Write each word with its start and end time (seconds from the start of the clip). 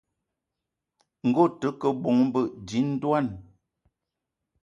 Ngue 1.27 1.43
ute 1.49 1.69
ke 1.79 1.87
bónbô, 2.01 2.41
dím 2.67 2.87
ndwan 2.95 3.27